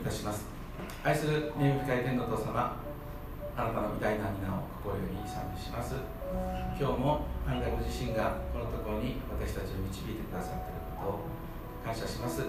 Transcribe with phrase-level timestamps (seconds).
[0.00, 0.48] いたします。
[1.04, 2.72] 愛する名誉深い天のお父様
[3.52, 5.92] あなたの偉大な皆を心より賛美します。
[6.80, 11.28] 今日もあなたご自身がこのところに私たちを導いてくださっていることを
[11.84, 12.48] 感謝します。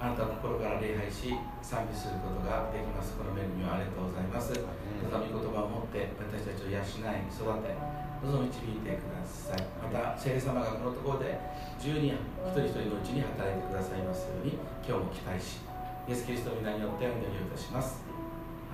[0.00, 3.20] あなたの心から礼拝し賛美することができます。
[3.20, 4.56] この恵みをありがとうございます。
[4.56, 6.88] また御言葉を持って私たちを養い
[7.28, 7.76] 育て
[8.24, 9.60] どうぞ導いてください。
[9.84, 11.36] また聖霊様がこのところで
[11.76, 12.16] 十人
[12.48, 15.67] 一人一人のうちに働いてくださいますように今日も期待し
[16.08, 18.00] イエス・キリストの皆によってお祈りをいたします。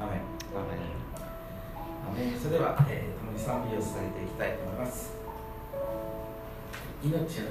[0.01, 0.21] アメン。
[0.55, 0.63] ア
[2.15, 2.39] メン。
[2.39, 5.13] それでは、えー、共に賛美をされていきたいと思います。
[7.03, 7.43] 命の光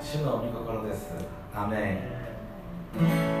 [0.00, 1.14] 主の御心です。
[1.54, 2.10] アメ
[3.30, 3.33] ン。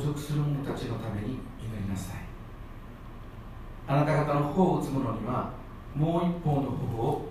[0.00, 1.38] なた方を侮辱する者たちのために祈
[1.82, 2.16] りなさい。
[3.86, 5.52] あなた方の頬を打つ者には
[5.94, 7.28] もう一方の頬を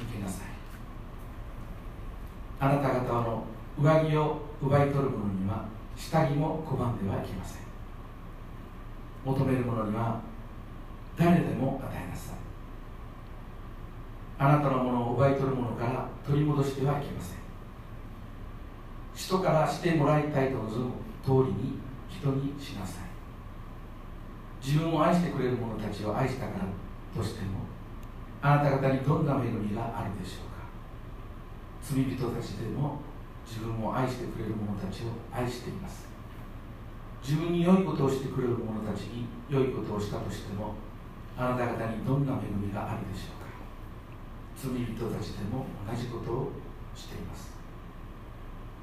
[0.00, 0.46] 向けなさい。
[2.60, 3.44] あなた方の
[3.78, 5.64] 上着を奪い取る者には
[5.96, 7.62] 下着も拒んではいけません。
[9.24, 10.20] 求める者には
[11.16, 12.36] 誰でも与えなさい。
[14.38, 17.36] あなたのものを奪い取る者から取り戻してはいけません。
[19.14, 20.92] 人からしてもらいたいと望む
[21.24, 21.85] 通りに
[22.20, 23.06] 人にしなさい。
[24.64, 26.64] 自分を愛してくれる者たちを愛したから
[27.14, 27.60] としても
[28.42, 30.66] あなた方にどんな恵みがあるでしょうか？
[31.82, 32.98] 罪人たちでも
[33.46, 36.06] 自分を愛してくれる者たちを愛しています。
[37.22, 40.74] 自分に良いことをしてくれる者たちに良いことをしたとしても
[41.36, 43.46] あなた方にどんな恵みがあるでしょうか？
[44.56, 46.52] 罪人たちでも同じことを
[46.94, 47.52] しています。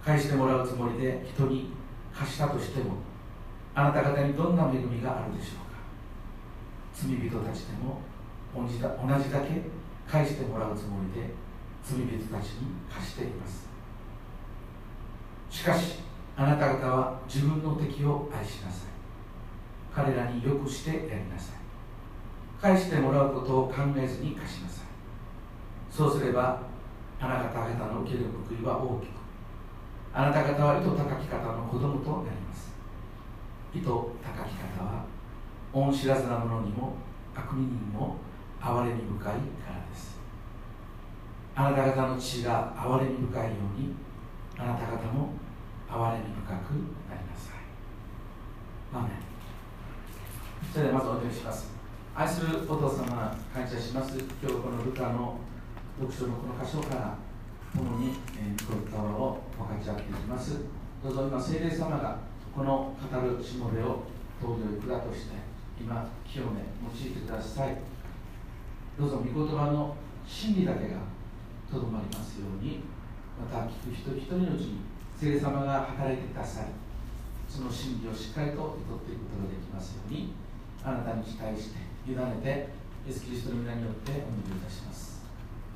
[0.03, 1.71] 返してもらうつもりで人に
[2.13, 2.95] 貸したとしても
[3.75, 5.79] あなた方にどんな恵みがあるでしょうか？
[6.93, 8.01] 罪人たちでも
[8.55, 9.61] 同じだ同じだけ
[10.07, 11.33] 返してもらうつもりで
[11.83, 13.67] 罪人たちに貸しています。
[15.49, 15.99] しかし
[16.37, 18.87] あなた方は自分の敵を愛しなさい。
[19.93, 21.55] 彼らによくしてやりなさい。
[22.61, 24.85] 返してもらうことを考えずに貸しなさい。
[25.91, 26.61] そうすれば
[27.19, 29.09] あなた方の受ける報いは大きく
[30.13, 32.72] あなた方は糸高き方の子供となります。
[33.73, 34.05] 糸高
[34.45, 35.05] き方は
[35.73, 36.93] 恩知らずな者にも
[37.35, 38.17] 悪人にも
[38.61, 40.19] 憐れみ深いからです。
[41.55, 43.95] あなた方の父が憐れみ深いように
[44.57, 45.29] あなた方も
[45.89, 46.71] 憐れみ深く
[47.09, 47.57] なりなさい。
[48.93, 49.11] アメン。
[50.71, 51.73] それではまずお願いします。
[52.15, 54.17] 愛するお父様感謝します。
[54.17, 55.39] 今日このルカの
[55.99, 57.17] 読書のこの箇所から
[57.75, 60.59] 共に、えー、このを分かち合っていきます。
[61.03, 62.17] どうぞ今聖霊様が
[62.55, 64.03] この語るしもべを
[64.41, 65.33] 登場い管として
[65.79, 67.77] 今清め用いてください。
[68.97, 69.95] どうぞ御言葉の
[70.27, 70.97] 真理だけが
[71.71, 72.83] とどまりますように
[73.41, 74.77] また聞く人一人のうちに
[75.17, 76.65] 聖霊様が働いてください。
[77.49, 80.33] その真理をしっかりと受け取っていくことができますように
[80.83, 82.69] あなたに期待して委ねて
[83.07, 85.25] イエス・キリストの皆によってお願いいたします。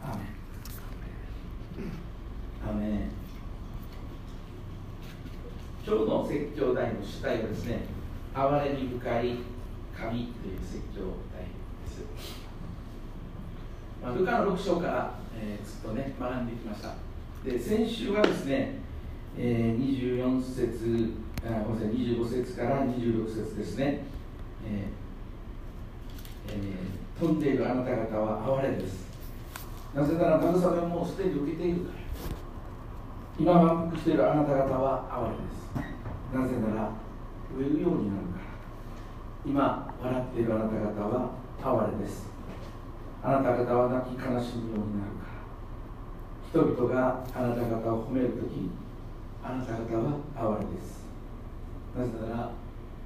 [0.01, 0.27] アーメン。
[2.65, 3.26] アーメン。
[5.88, 7.79] 今日の説教題の主題はですね
[8.36, 9.38] 哀れみ深い
[9.98, 12.03] 神という説教題です、
[14.03, 16.94] まあ、ルカの6章から、えー、ずっとね学んできました。
[17.46, 18.86] で先週はですね
[19.39, 21.13] えー、24節
[21.46, 24.01] あごめんなさい25節から26節ですね、
[24.65, 29.08] えーえー、飛んでいるあなた方は哀れです。
[29.94, 31.98] なぜなら慰めをもうすでに受けているから。
[33.39, 35.57] 今満腹しているあなた方は哀れです
[36.34, 36.91] なぜなら
[37.55, 38.48] 増えるようになるから。
[39.46, 41.31] 今笑っているあなた方は
[41.63, 42.27] 哀れです。
[43.24, 45.27] あなた方は泣き悲しむようになるか
[46.53, 46.65] ら。
[46.65, 48.69] 人々があなた方を褒めるとき
[49.43, 51.05] あなた方は哀れです。
[51.98, 52.51] なぜなら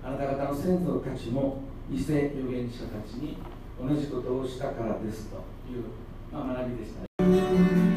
[0.04, 2.12] あなた方の先祖たちも偽預
[2.50, 3.38] 言者たちに
[3.80, 5.38] 同じことをしたからですと
[5.72, 5.84] いう、
[6.32, 7.91] まあ、学びでした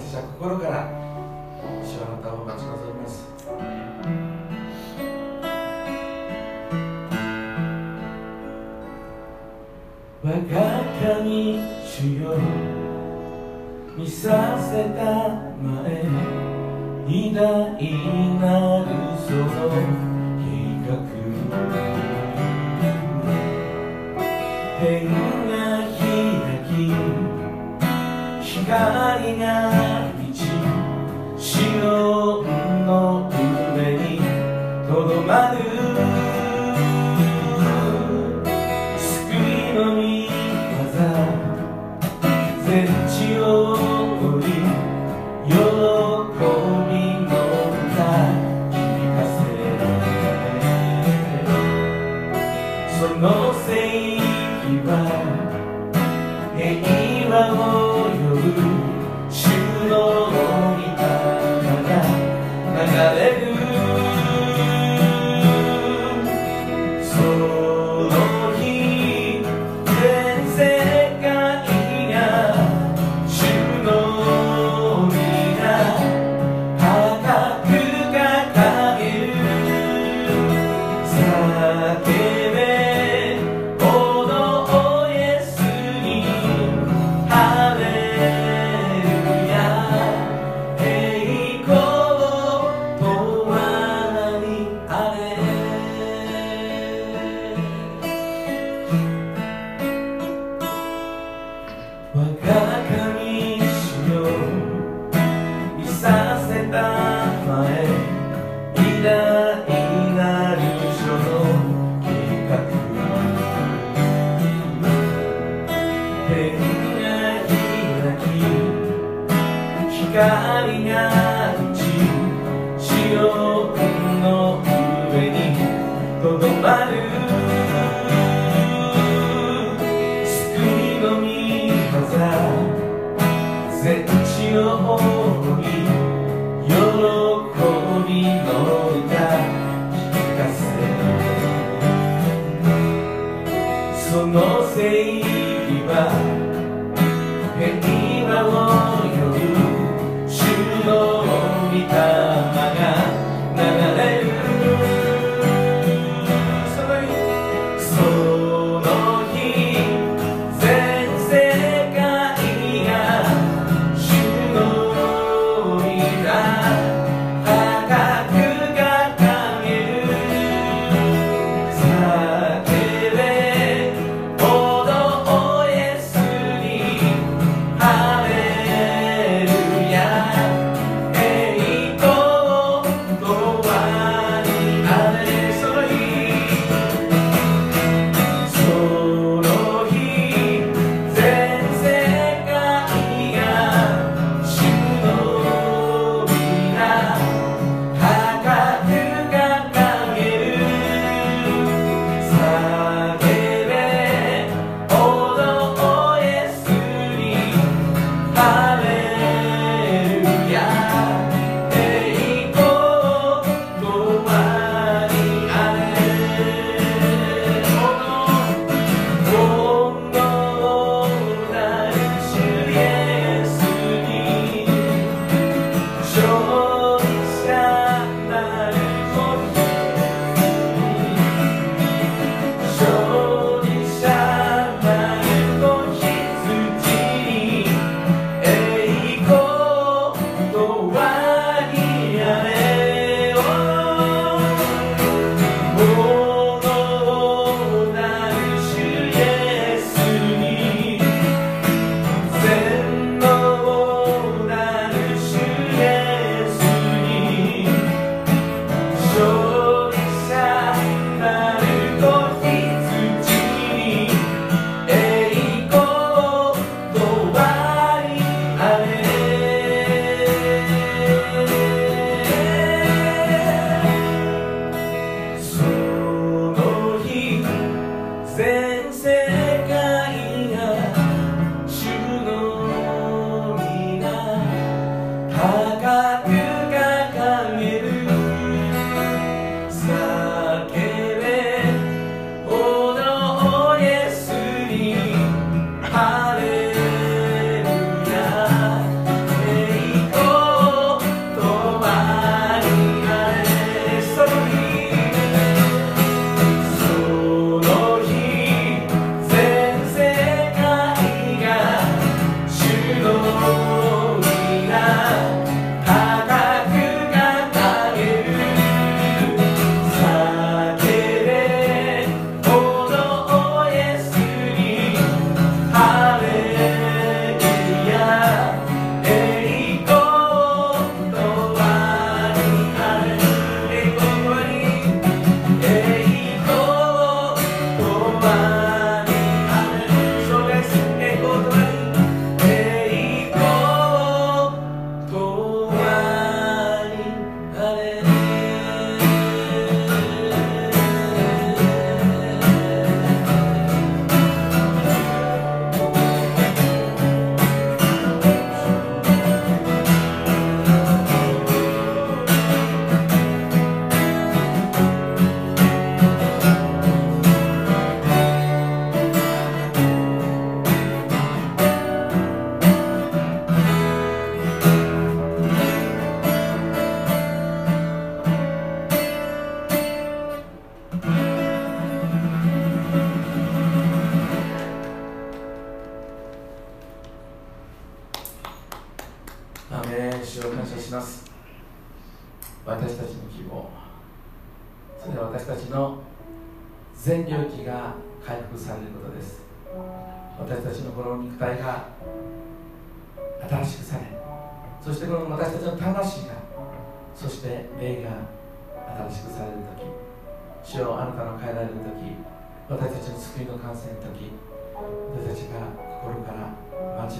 [0.00, 0.88] 感謝心から
[1.84, 3.28] 主はあなたを待ち望みます。
[10.22, 10.38] 我が
[11.18, 12.38] 神主よ
[13.96, 15.04] 見させた
[15.60, 16.08] まえ
[17.06, 17.76] 偉大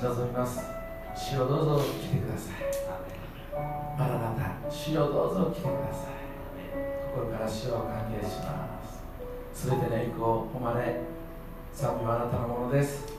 [0.00, 0.62] ち望みます。
[1.14, 2.54] 主をどうぞ来てください。
[3.98, 6.16] まだまた主をどうぞ来てください。
[7.12, 8.80] 心から主を歓迎しま
[9.52, 9.60] す。
[9.66, 11.02] すべての栄光を誉れ
[11.74, 13.12] 賛美はあなたのものです。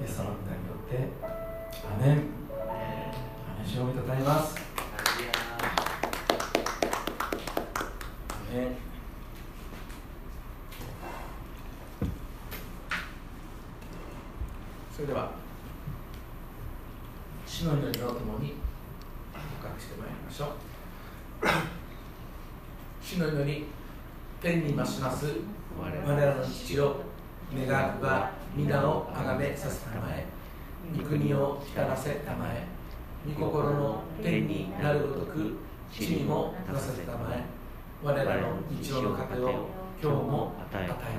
[0.00, 1.08] イエス様の名によって
[1.86, 2.10] アメン。
[2.10, 2.82] アメ
[3.62, 3.64] ン。
[3.64, 4.56] 主を見たたえます。
[8.50, 8.76] アメン
[14.92, 15.46] それでは
[17.56, 18.52] 主の祈りのともに
[19.32, 20.48] 告白してまいりましょう
[23.00, 23.64] 主の祈り
[24.42, 25.26] 天に増します
[25.80, 26.96] 我らの父を
[27.56, 30.26] 願わくば皆をあがめさせたまえ
[30.94, 32.66] 御国を光らせたまえ
[33.26, 35.56] 御心の天になるごとく
[35.90, 37.42] 地にもなさせたまえ
[38.02, 39.68] 我らの日常の糧を
[40.02, 41.16] 今日も与えたまえ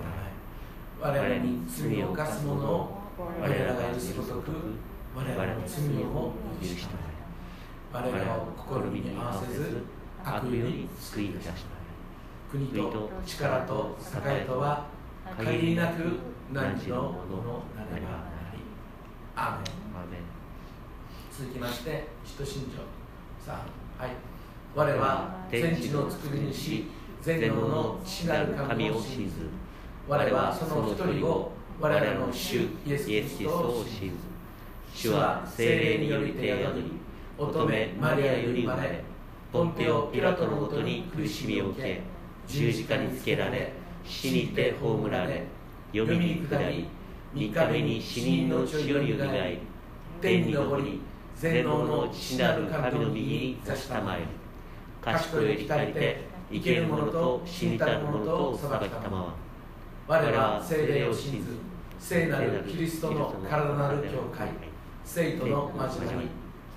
[0.99, 2.97] 我らに罪を犯す者を
[3.41, 4.51] 我らが許すごとく
[5.15, 8.47] 我らの罪をも許したまえ我らを
[8.85, 9.83] 試みに合わせず
[10.23, 11.57] 悪より救い出しまえ
[12.51, 14.85] 国と力と栄とは
[15.37, 16.19] 限りなく
[16.53, 18.59] 何時のものなればなり。
[19.35, 20.21] アーメン。
[21.37, 22.77] 続きまして使徒信条。
[23.45, 23.61] さ
[23.99, 24.26] あはい
[24.77, 26.83] 我は天地の作り主
[27.23, 29.49] 全能の父なる神を信ず。
[30.07, 34.17] 我はその一人を我らの主イエス・キリストを信ず。
[34.93, 36.91] 主は精霊によりて宿り
[37.39, 39.03] 乙女マリアより生まれ
[39.51, 42.01] ポンテオ・ピラトのもとに苦しみを受け
[42.47, 43.73] 十字架につけられ
[44.05, 45.41] 死にて葬られ
[45.91, 46.87] 読みに下り
[47.33, 49.59] 三日目に死人の血よりよみがえり
[50.21, 51.01] 天に昇り
[51.35, 54.25] 全能の父なる神の右に座したまえる
[55.01, 59.33] 賢い鍛えて生ける者と死にたる者と裁きたまわ
[60.07, 61.57] 我らは聖霊を信ず
[61.99, 64.49] 聖なるキリストの体なる教会
[65.03, 66.29] 聖徒の交わり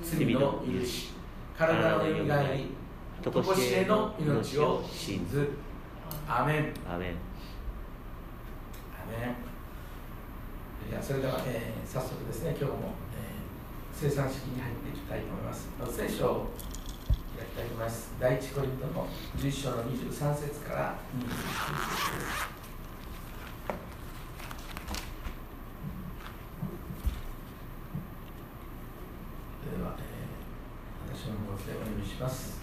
[0.02, 1.12] 罪の許し
[1.56, 2.80] 体のよみがえり
[3.22, 5.50] とこしえの命を信ず。
[6.26, 6.56] アメン。
[6.90, 7.14] アメン。
[7.14, 7.18] ア
[9.10, 9.36] メ
[10.86, 10.90] ン。
[10.90, 15.68] いやそれでは、えー、早速ですね今日も、えー、生産式に入っていきたいと思います。
[15.94, 16.46] 聖書
[17.40, 22.60] を開きたいと思います第一コリントの11章の23節から29節です、
[32.10, 32.60] します。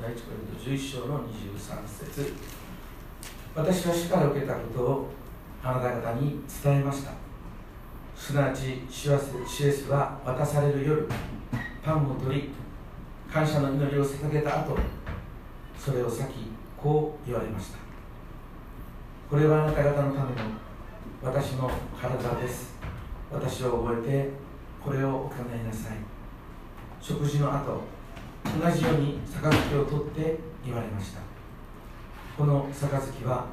[0.00, 2.34] 第一コリント11章の23節
[3.54, 5.10] 私は主から受けたことを
[5.62, 7.27] あなた方に伝えました。
[8.18, 11.08] すなわち主は主イエスは渡される夜、
[11.82, 12.50] パンを取り、
[13.32, 14.76] 感謝の祈りを捧げた後、
[15.78, 17.78] それを先、こう言われました。
[19.30, 20.36] これはあなた方のための
[21.22, 22.74] 私の体です。
[23.32, 24.30] 私を覚えて
[24.84, 25.96] これを行いなさい。
[27.00, 27.82] 食事の後、
[28.60, 31.20] 同じように杯を取って言われました。
[32.36, 33.46] この杯は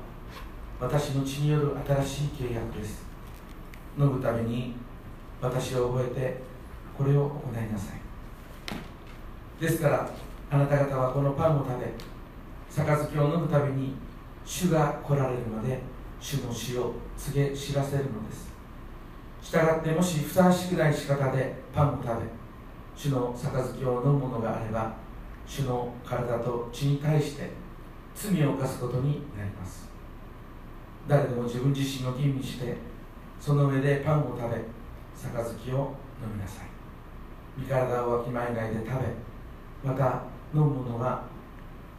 [0.82, 3.05] 私の血による新しい契約です。
[3.98, 4.76] 飲むために
[5.42, 6.42] 私を覚えて
[6.98, 9.62] これを行いなさい。
[9.62, 10.10] ですから、
[10.50, 11.92] あなた方はこのパンを食べ、
[12.70, 13.96] 杯を飲むたびに
[14.46, 15.80] 主が来られるまで
[16.20, 18.56] 主の死を告げ知らせるのです。
[19.46, 22.26] したがってもしふさわしくない仕方でパンを食べ
[22.96, 24.96] 主の杯を飲むものがあれば
[25.46, 27.52] 主の体と血に対して
[28.16, 29.88] 罪を犯すことになります
[31.08, 32.76] 誰でも自分自身を吟味して
[33.46, 34.58] その上でパンを食べ
[35.14, 36.66] 杯を飲みなさい。
[37.56, 39.06] 身体をわきまえないで食べ
[39.84, 41.26] また飲むものは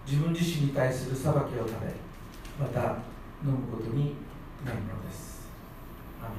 [0.04, 1.94] 自分自身に対する裁きを食べ
[2.58, 2.96] また
[3.44, 4.16] 飲むことに
[4.64, 5.46] なるのです。
[6.20, 6.38] アメン。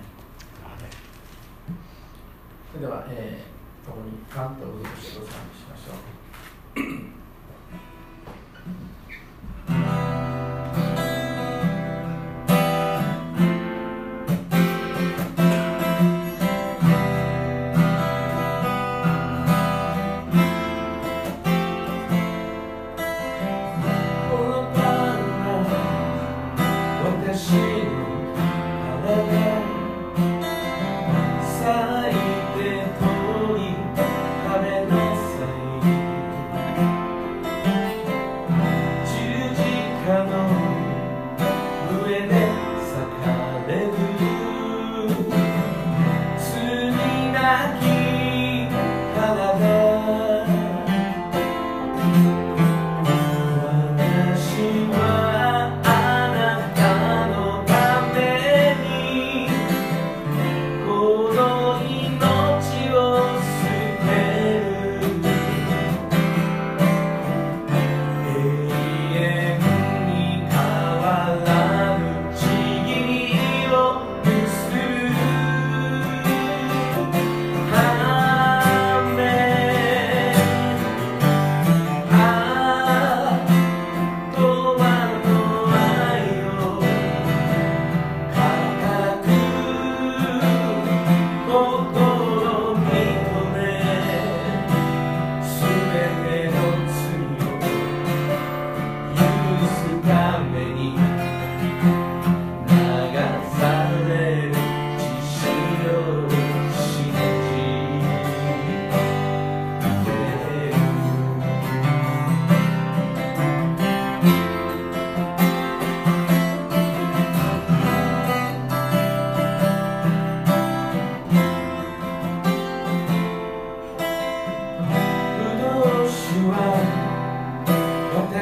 [2.74, 7.18] それでは、えー、共にカントを踊ってご賛美しましょう。「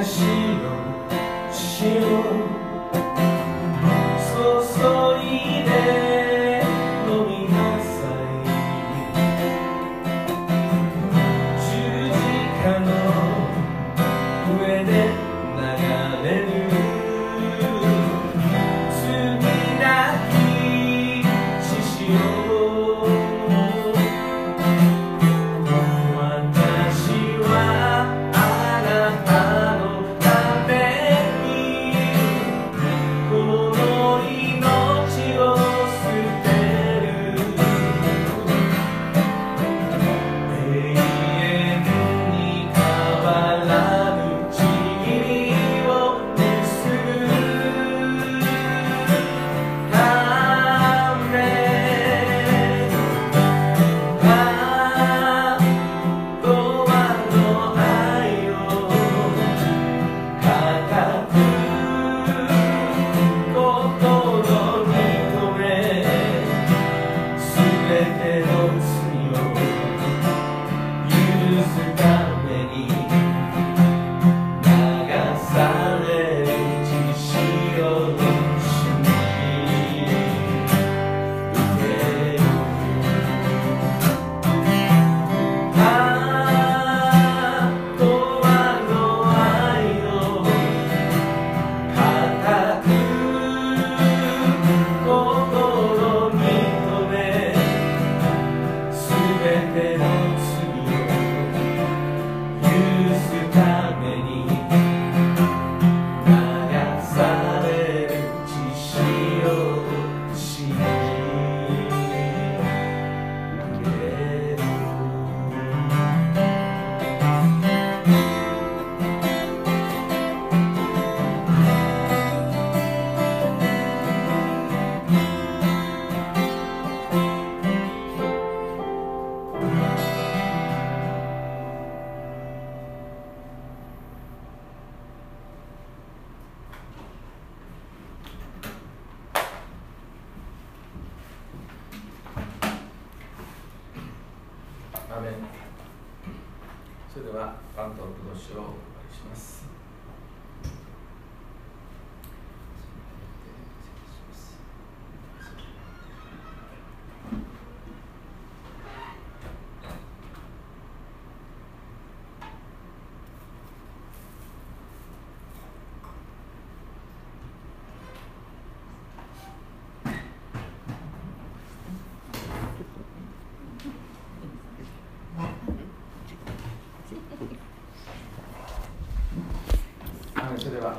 [0.06, 0.22] そ
[1.84, 2.45] れで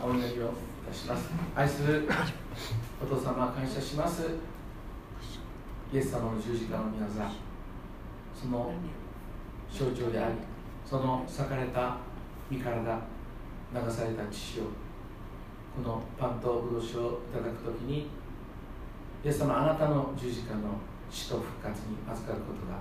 [0.05, 0.49] お祈りをい
[0.89, 1.31] たします。
[1.55, 2.09] 愛する
[3.03, 4.23] お父様感謝します。
[5.93, 7.33] イエス様の十字架の皆さん
[8.35, 8.73] その
[9.71, 10.35] 象徴であり
[10.85, 11.97] その裂かれた
[12.51, 12.77] 身から
[13.73, 14.65] 流された血を
[15.77, 18.09] このパンとブドウ酒をいただくときに
[19.25, 20.63] イエス様あなたの十字架の
[21.11, 22.79] 死と復活に預かることが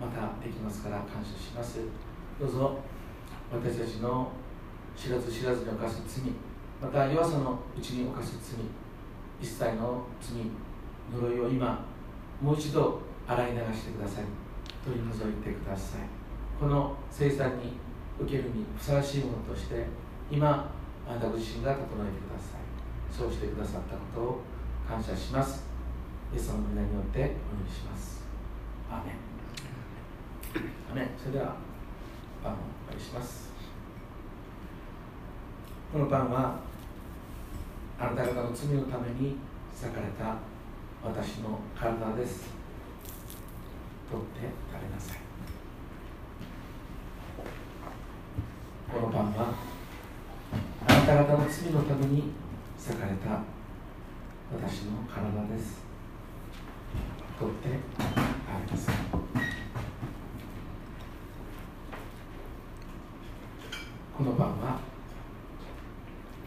[0.00, 1.80] またできますから感謝します。
[2.40, 2.78] どうぞ
[3.52, 4.30] 私たちの
[4.98, 6.32] 知らず知らずに犯す罪。
[6.82, 8.58] また弱さのうちに犯す罪。
[9.40, 10.34] 一切の罪
[11.12, 11.86] 呪いを今
[12.42, 14.24] もう一度洗い流してください。
[14.84, 16.00] 取り除いてください。
[16.58, 17.78] この生産に
[18.18, 19.86] 受けるにふさわしいものとして
[20.30, 20.72] 今
[21.08, 22.60] あなたご自身が整えてください。
[23.16, 24.40] そうしてくださったことを
[24.88, 25.64] 感謝します。
[26.32, 27.30] イエスの皆によってお祈
[27.66, 28.24] りします。
[28.90, 29.14] アメン。
[30.90, 31.08] アメン。
[31.16, 31.56] それでは
[32.42, 33.47] パンをお借りします。
[35.92, 36.60] このパンは
[37.98, 39.36] あなた方の罪のために
[39.72, 40.36] 裂かれた
[41.02, 42.50] 私の体です。
[44.10, 45.18] 取って食べなさい。
[48.92, 49.54] このパンは
[50.86, 52.32] あなた方の罪のために
[52.78, 53.42] 裂かれた
[54.52, 55.88] 私の体です。
[57.38, 58.02] 取って食
[58.66, 58.94] べなさい
[64.16, 64.80] このパンは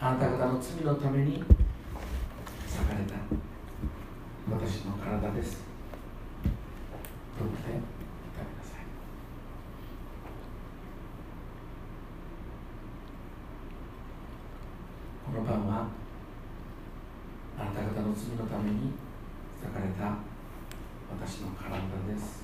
[0.01, 3.51] あなた方の罪のために裂かれた。
[4.51, 5.64] 私の体です
[7.39, 7.82] 取って食べな
[8.62, 8.84] さい
[15.26, 15.88] このパンは
[17.57, 18.91] あなた方の罪のために
[19.64, 20.18] 裂かれた
[21.18, 21.70] 私の体
[22.14, 22.43] です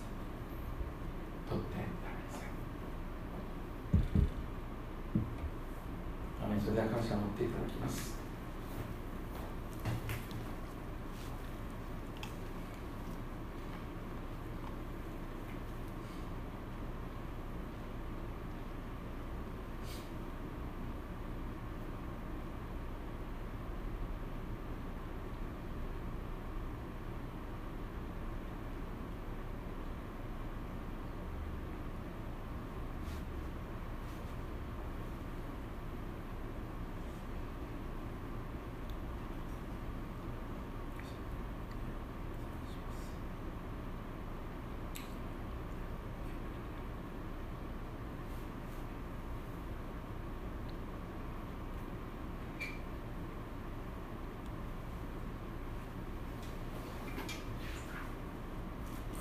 [1.49, 2.47] 取って食べなさい
[6.45, 8.16] アメンそれでは感謝を持ていただきます。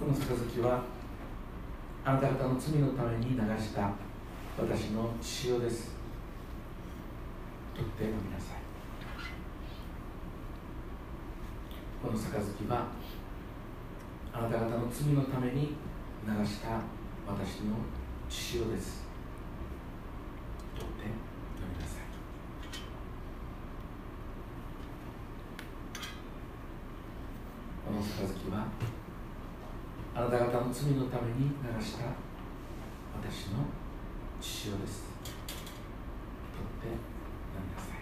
[0.07, 0.85] この杯は
[2.05, 3.91] あなた方の罪のために流した
[4.57, 5.97] 私の血潮です。
[7.75, 8.59] 取って飲みなさい
[12.01, 12.87] この杯は
[14.33, 15.75] あなた方の罪のために
[16.25, 16.81] 流した
[17.27, 17.75] 私の
[18.31, 19.03] 血潮です
[20.77, 21.11] 取って飲
[21.69, 22.03] みなさい
[27.85, 28.69] この杯は
[30.17, 32.05] あなた方の罪のために流した
[33.21, 33.67] 私の
[34.41, 35.05] 血潮です。
[36.57, 36.97] 取って飲
[37.61, 38.01] みなさい。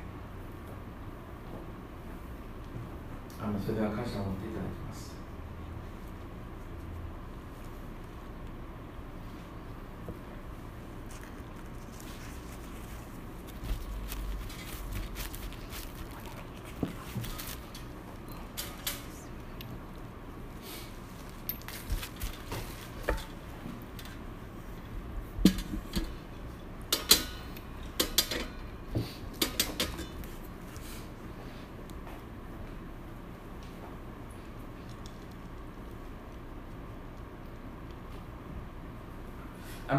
[3.42, 5.13] あのそれでは感謝を持っていただきます。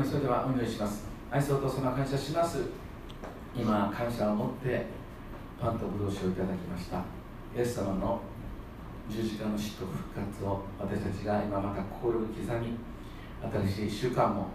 [0.05, 1.07] アメそれではお祈りします。
[1.31, 2.59] 愛するお父様感謝します。
[3.55, 4.85] 今感謝を持って
[5.59, 6.97] パンとブドウ酒をいただきました。
[7.57, 8.21] イエス様の
[9.09, 12.77] 十字架の死と復活を私たちが今また心に刻み
[13.67, 14.49] 新しい習慣も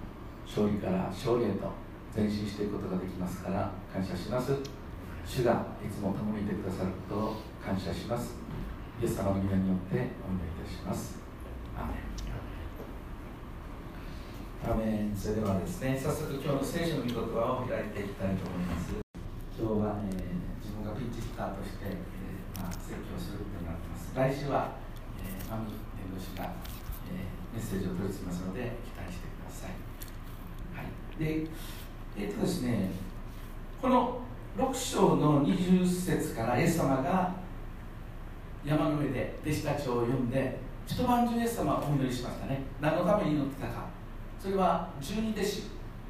[0.46, 1.66] 勝利から勝利へと
[2.14, 4.54] 前進していくことができますから感謝します。
[5.26, 7.34] 主がいつも共にいてくださることを
[7.64, 8.36] 感謝します。
[9.02, 10.10] イエス様の皆によってお祈りい
[10.64, 11.18] たします
[14.62, 18.90] アーメンアメンそれではですね早速今日の聖書の御言葉を開いていきたいと思います。
[19.54, 24.12] 今日は、えー自分がピッチヒッターとして、えーまあ、説教することになってます。
[24.12, 24.76] 来週は、
[25.22, 26.52] えー、マミ弁護士が、
[27.06, 29.78] えーメッセージを取り次ぎますので期待してください。
[30.74, 30.90] はい。
[31.22, 31.46] で
[32.18, 32.90] えっとですね
[33.80, 34.18] この
[34.58, 37.38] 6章の20節からイエス様が
[38.64, 42.62] 山の上で弟子たちを呼んで一晩中イエス様はお祈りしましたね。
[42.80, 43.89] 何のために祈ってたか。
[44.40, 45.68] それは十二弟子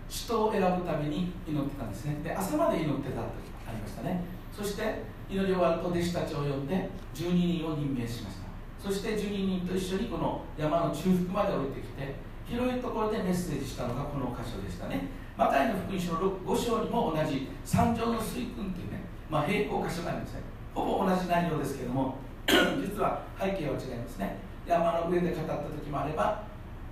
[0.08, 2.20] 人を選ぶために祈ってたんですね。
[2.22, 3.26] で朝まで祈ってた時
[3.66, 4.22] ありましたね。
[4.52, 8.46] そして祈り終わると弟子たちを呼んで12人を任命しました。
[8.78, 12.14] そして12人と一緒にこの山の中腹まで降りてきて
[12.46, 15.08] 広いところでメッセージしたのがこの箇所でしたね。
[15.36, 20.42] マタイの福音書の5章にも同じ三条の水訓というね、まあ、並行箇所がありますね。
[20.74, 24.38] ほぼ同じ内容ですけども 実は背景は違いますね。
[24.66, 26.49] 山の上で語った時もあれば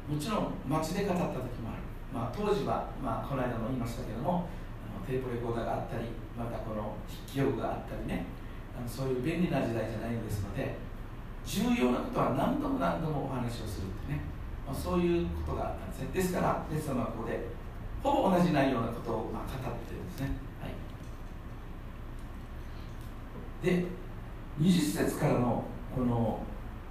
[0.09, 4.49] もちろん街で語った時もある、まあ、当時は、まあ、この間も言いましたけども
[4.89, 8.25] あのテープレコーダーがあったりまたこの筆記用具があったりね
[8.73, 10.77] あのそういう便利な時代じゃないですので
[11.45, 14.21] 重要なことは何度も何度もお話をするってね、
[14.67, 16.09] まあ、そういうことがあったんですね。
[16.13, 17.47] ですからイエス様はここで
[18.03, 20.31] ほぼ同じ内容なことをまあ語ってるんですね、
[20.63, 20.73] はい、
[23.67, 23.85] で
[24.61, 24.71] 20
[25.05, 26.41] 節からのこの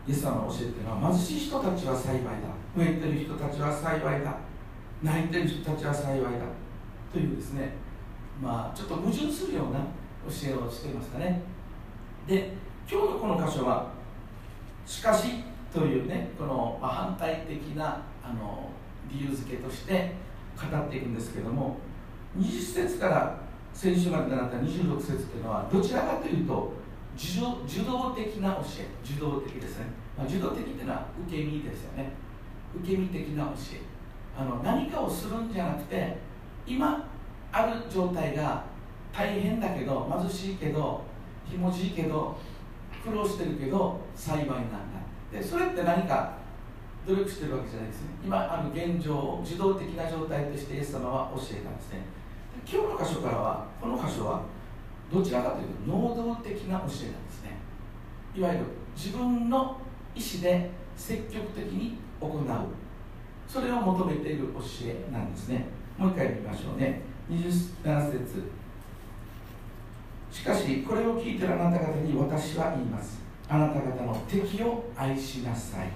[0.07, 2.29] イエス様の教えっていうのは貧しい人たちは幸いだ。
[2.77, 4.37] 飢えてる人たちは幸いだ。
[5.01, 6.29] 泣いてる人たちは幸いだ。
[7.11, 7.73] というですね。
[8.39, 9.79] まあちょっと矛盾するような
[10.29, 11.41] 教えをしていましたね。
[12.27, 12.53] で
[12.89, 13.91] 今日のこの箇所は
[14.85, 18.69] しかしというねこの反対的なあの
[19.11, 20.13] 理由付けとして
[20.55, 21.77] 語っていくんですけども
[22.37, 23.39] 20節から
[23.73, 26.73] 先週まで習った26節っていうのはどちらかというと
[27.15, 29.85] 受動的な教え受動的ですね、
[30.17, 32.26] まあ、受動的っていうのは受け身ですよね。
[32.75, 33.81] 受け身的な教え。
[34.39, 36.17] あの何かをするんじゃなくて
[36.65, 37.07] 今
[37.51, 38.63] ある状態が
[39.11, 41.01] 大変だけど貧しいけど
[41.49, 42.37] ひもじいけど
[43.03, 44.77] 苦労してるけど幸いなんだ。
[45.31, 46.37] でそれって何か
[47.07, 48.09] 努力してるわけじゃないですね。
[48.23, 52.01] 今ある現状を自動的な状態としてイエス様は教えたんですね。
[52.69, 54.41] 今日の箇所からはこの箇所は
[55.11, 56.91] どちらかというと能動的な教えなんで
[57.31, 57.57] すね。
[58.35, 58.65] いわゆる
[58.95, 59.79] 自分の
[60.13, 62.43] 意思で積極的に行う。
[63.47, 65.65] それを求めている教えなんですね。
[65.97, 67.01] もう一回見ましょうね。
[67.29, 68.43] 27節。
[70.31, 73.21] しかしこれを聞いてるあなた方に私は言います。
[73.49, 75.89] あなた方の敵を愛しなさい。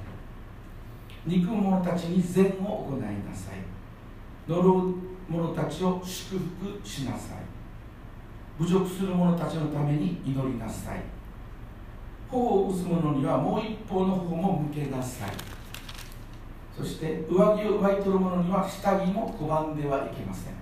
[1.26, 3.56] 憎む者たちに善を行いなさい。
[4.50, 4.96] 呪う
[5.30, 7.38] 者たちを祝福しなさい。
[8.60, 11.02] 侮辱する者たちのために祈りなさい。
[12.30, 15.30] 頬を打つ者にはもう一方の方も向けなさい。
[16.78, 20.54] そして上着を奪い取る者には下着も拒んではいけません。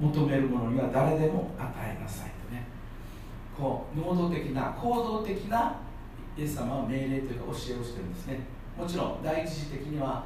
[0.00, 2.66] 求める者には誰でも与えなさいとね。
[3.56, 5.76] こう能動的な行動的な
[6.36, 8.40] イエス様は命令というか教えをしてるんですね。
[8.76, 10.24] もちろん第一次的には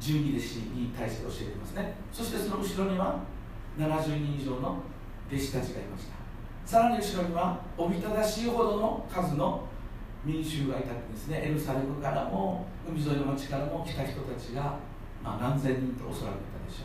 [0.00, 1.94] 十二弟子に対して教えてますね。
[2.12, 3.20] そしてその後ろには
[3.78, 4.82] 70人以上の
[5.30, 6.22] 弟子たちがいました。
[6.66, 9.64] さらに後ろにはおびただしいほどの数の
[10.24, 11.42] 民衆がいたんですね。
[11.44, 14.78] エルサレムからも海沿いの町からも来た人たちが、
[15.22, 16.84] まあ、何千人とおそらくいたでしょ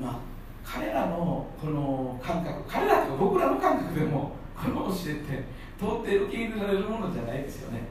[0.00, 0.04] う。
[0.04, 5.44] まあ彼らのこの感覚彼らというか僕らの感覚でもこの教えって
[5.78, 7.82] 到底受け入れられるものじゃないですよね。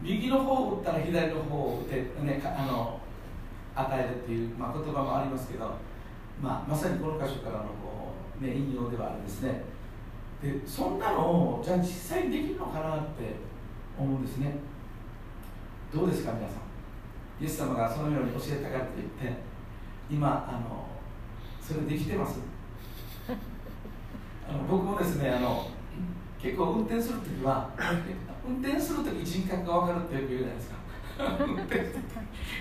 [0.00, 3.00] 右の方を打ったら左の方を打て、ね、あの
[3.74, 5.74] 与えるっていう、まあ、言葉もありますけど、
[6.40, 9.62] まあ、まさにこの箇所からのこう、ね、引用ではあるんですね。
[10.42, 11.20] でそんなの
[11.58, 13.34] をじゃあ実際にできるのかなって
[13.98, 14.54] 思うんですね。
[15.94, 16.54] どうですか皆さ
[17.40, 17.42] ん？
[17.42, 19.32] イエス様がそのように教えたからといって
[20.10, 20.86] 今あの
[21.60, 22.40] それできてます？
[24.48, 25.68] あの僕もですねあの
[26.40, 27.70] 結構運転するときは
[28.46, 30.74] 運転するとき人格が分かるってよく言うじゃないですか。
[31.46, 31.80] 運転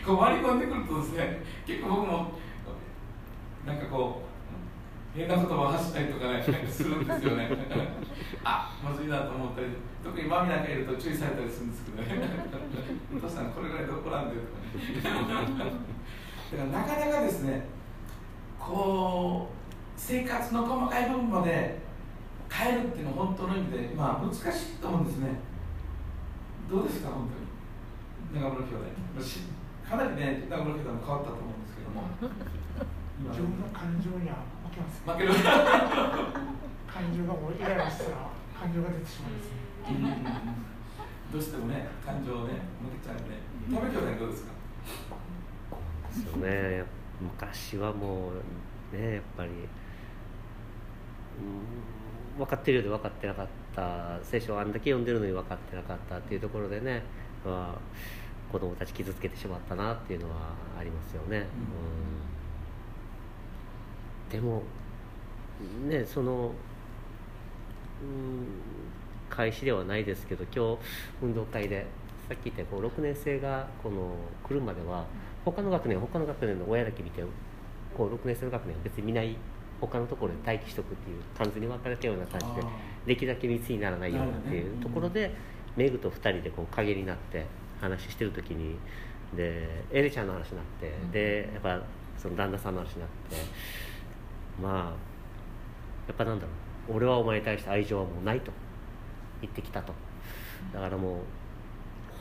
[0.05, 2.31] こう割り込んでくるとですね結構僕も
[3.65, 4.21] なんかこ
[5.15, 7.49] う変な言葉を発したりとかねするんですよね。
[8.43, 9.67] あまずいなと思ったり
[10.03, 12.27] 特にマミなんかいると注意されたりするんですけどね。
[13.15, 15.71] お父さんこれぐらいで怒らんでとかね。
[16.51, 17.65] だからなかなかですね
[18.59, 19.53] こう
[19.95, 21.79] 生活の細かい部分まで
[22.49, 24.37] 変えるっていうのは本当の意味でまあ難し
[24.75, 25.39] いと思うんですね。
[26.69, 27.29] どうですか本
[28.31, 28.43] 当に？
[28.43, 28.83] 中村兄弟。
[29.89, 32.03] かなりね中村兄弟も変わったと思うんですけども。
[33.31, 34.35] 自分の感情には
[34.67, 35.31] 負けます負ける
[36.91, 38.27] 感情が もうイライラしたら
[38.59, 39.57] 感情が出てしまうんですね、
[41.31, 43.43] どうしてもね感情をね負けちゃうんで。
[43.71, 44.51] 食べ兄弟どうですか？
[46.11, 46.84] そうね
[47.19, 48.31] 昔はも
[48.93, 49.53] うねやっぱり、う
[52.36, 54.19] ん、分かってるようで分かってなかった。
[54.21, 57.01] 聖書をあんだけ読んでるのに分かってなかったっていうところでね、
[57.43, 57.79] まあ、
[58.51, 61.47] 子供たち傷つけてしまったなっていうのはありますよね。
[64.29, 64.61] うん、でも
[65.88, 66.51] ねその、
[68.03, 68.47] うん、
[69.34, 71.88] 開始ではないですけど今日運動会で
[72.29, 74.15] さっき言ったこう6年生がこの
[74.47, 75.05] 来るまでは
[75.43, 77.23] 他の学年他の学年の親だけ見て
[77.97, 79.36] こう6年生の学年は別に見ない
[79.81, 82.67] 他のところで待機しとくっていう完全に分かれたような感じで
[83.07, 85.31] できるだけ密にならないようなっていうところで、
[85.75, 87.45] メグと2人でこう陰になって
[87.81, 88.77] 話してる時に
[89.36, 91.81] でエレちゃんの話になって、でやっぱ
[92.17, 93.36] その旦那さんの話になって
[94.61, 94.81] まあ
[96.07, 96.51] やっぱなんだろ
[96.93, 98.51] う俺はお前に対して愛情はもうないと
[99.43, 99.93] 言ってきたと。
[100.73, 101.17] だからもう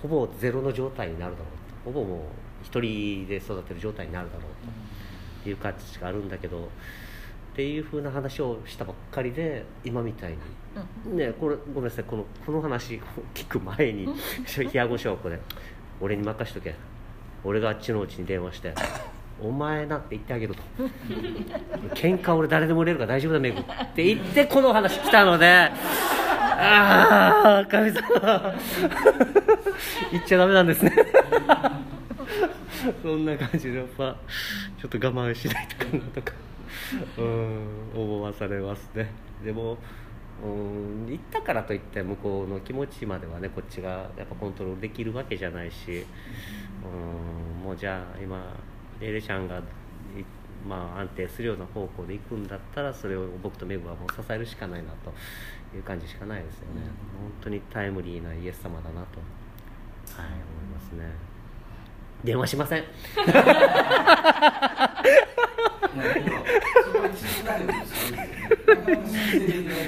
[0.02, 1.44] ほぼゼロの状態になるだろ
[1.90, 2.00] うと。
[2.00, 2.20] ほぼもう
[2.62, 4.48] 一人で育てる状態になるだろうと。
[5.40, 10.36] っていう感じがあるんだけどっていうふうな話をしたばっかりで今みたい
[11.06, 12.04] に、ねこれごめんなさい。
[12.04, 12.98] このこの話を
[13.34, 14.06] 聞く前に
[14.56, 15.40] 冷やご小学校で
[16.00, 16.74] 「俺に任しとけ。
[17.44, 18.72] 俺があっちのうちに電話して」
[19.42, 20.62] お前なって言ってあげると。
[21.94, 23.58] 喧嘩俺誰でも売れるから大丈夫だメグ。
[23.58, 23.64] っ
[23.94, 25.70] て言ってこの話来たので。
[26.54, 28.54] ああ神様。
[30.12, 30.92] 言っちゃダメなんですね。
[33.02, 34.16] そんな感じでやっぱ
[34.80, 36.32] ちょっと我慢しないとかなとか。
[37.18, 39.10] うん思わされますね。
[39.44, 39.76] でも
[40.44, 46.06] うん行ったからといって向こうの気持ちまではねこっちがやっぱコントロールできるわけじゃないし。
[46.84, 48.42] うんもうじゃあ今
[49.02, 49.60] エレちゃんが
[50.66, 55.12] まあ、安定するような方向で行くんだったらそれを僕とメグはもう支えるしかないなと
[55.76, 56.82] いう感じしかないですよね、
[57.20, 59.18] 本当にタイムリーなイエス様だなと、
[60.16, 61.10] はい、思いますね。
[62.22, 62.84] 電話しません。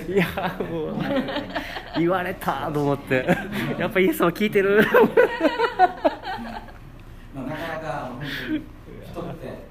[0.08, 0.26] いや
[0.58, 0.96] もう
[1.96, 3.24] 言われたと思って。
[3.78, 4.84] やっぱイエス様聞いてる
[7.32, 8.62] まあ、なかなかあの本当に
[9.14, 9.64] 人って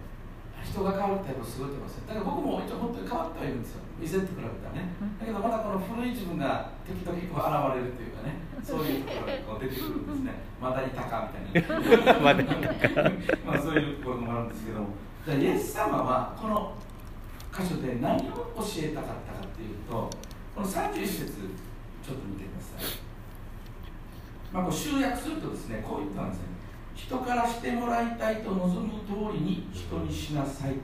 [0.83, 2.03] 人が変わるってやっぱすごいと思いますよ。
[2.03, 3.87] だから僕も一応本当に変わってはいるんですよ。
[4.03, 4.91] 以前と比べたらね。
[5.15, 8.43] だけどまだこの古い自分が時々こう現れるっていうかね。
[8.59, 10.43] そういうところがこう出てくるんですね。
[10.59, 12.19] まだいたかみたいな。
[12.19, 13.07] まだいたか。
[13.47, 14.87] まあそういうところもあるんですけども。
[15.23, 16.75] じゃあイエス様はこの
[17.53, 20.09] 箇所で何を教えたかったかっていうと
[20.55, 21.31] この31節
[22.03, 22.99] ちょっと見てください、
[24.51, 26.52] まあ、こう集約するとですねこう言ったんですね
[26.95, 30.75] 人からしてもらいたいと望む通りに人にしなさい。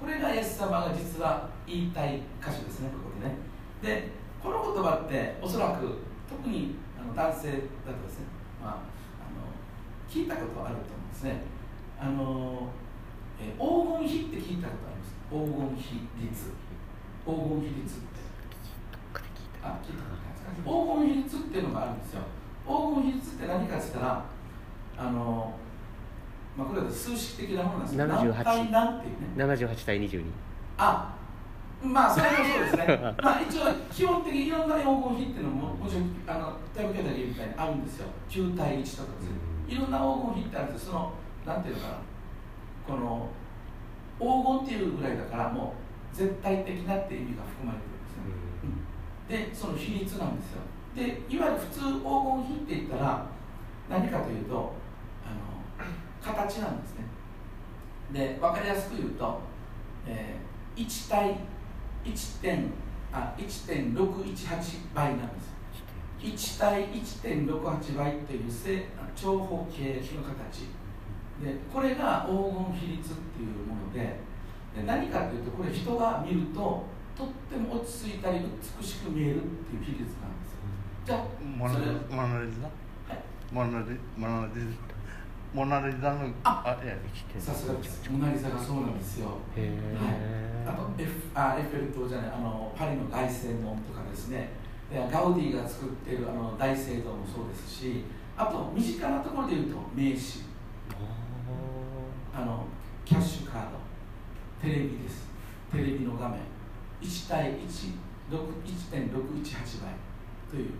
[0.00, 3.36] これがイエス様が実は言いたい箇所ですねここでね。
[3.82, 4.10] で
[4.42, 5.98] この言葉っておそらく
[6.28, 8.26] 特にあの男性だとですね、
[8.62, 8.76] まあ、あ
[9.32, 9.48] の
[10.08, 11.40] 聞いたことはあると思うんですね。
[11.98, 12.68] あの、
[13.40, 15.16] えー黄金比って聞いたことあります？
[15.32, 16.52] 黄金比率。
[17.24, 18.20] 黄金比率って。
[19.64, 20.68] あ聞いたことないですか？
[20.68, 22.20] 黄金比率っていうのがあるんですよ。
[22.68, 24.24] 黄金比率って何かって言ったら
[24.96, 25.54] あの
[26.56, 29.44] まあこれは数式的なものなんですけど78何対何っていうね。
[29.54, 30.24] 78対22
[30.78, 31.14] あ
[31.82, 33.14] まあそれもそうですね。
[33.22, 38.06] まあ一応基本的にいろんな黄金比っていうのももちろんあの体育系だけみたいにあるんですよ。
[38.28, 39.04] 9対1とかですね。
[39.68, 40.92] いろんな黄金比ってあるんですよ。
[40.92, 41.12] その
[41.54, 41.94] なんていうのかな
[42.86, 43.28] この
[44.18, 45.74] 黄金っていうぐらいだからも
[46.12, 48.08] う絶対的なっていう意味が含まれてるんで
[49.28, 50.60] すね、でその比率なんですよ。
[50.94, 53.26] でいわゆる普通黄金比って言ったら
[53.90, 54.72] 何かというと
[56.24, 57.04] 形なんですね。
[58.12, 59.40] で分かりやすく言うと、
[60.06, 61.36] えー1対
[62.04, 62.64] 1点
[63.12, 65.54] あ1.618倍なんです。
[66.18, 69.82] 1対1.68倍という正長方形
[70.16, 70.66] の形。
[71.40, 74.00] でこれが黄金比率っていうもので
[74.74, 76.84] で何かというとこれ人が見ると
[77.16, 78.40] とっても落ち着いたり
[78.80, 80.58] 美しく見えるっていう比率なんですよ。
[81.06, 83.22] じゃあモナリザはい。
[83.52, 84.60] モナリモナリ
[85.54, 86.76] モナリザのあ。
[86.82, 86.96] いや
[87.38, 88.10] さすがです。
[88.10, 89.38] モナ・リザがそうなんですよ。
[89.56, 94.50] へえ、あとエッフあエッフェル塔じゃないあのパリの凱旋門とかですね。
[94.90, 98.02] でガウディが作っているあの大聖堂もそうですし
[98.36, 100.42] あと身近なところで言うと名刺。
[102.34, 102.66] あの
[103.04, 103.78] キャッシュカード。
[104.60, 105.28] テレビです。
[105.70, 106.40] テレビの画面。
[107.00, 107.94] 1対1
[108.28, 109.92] 1.618倍
[110.50, 110.70] という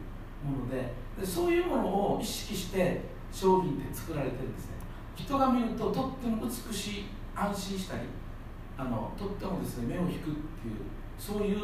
[0.45, 4.75] ものででそういうものを意識して商品って作られてるんですね。
[5.17, 7.05] 人が見るととっても美しい
[7.35, 8.03] 安心したり
[8.79, 10.77] あのとってもですね目を引くっていう
[11.19, 11.59] そういう